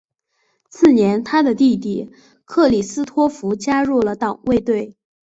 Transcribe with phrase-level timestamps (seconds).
[0.67, 2.11] 次年他的弟弟
[2.45, 4.97] 克里斯托福加入了党卫队。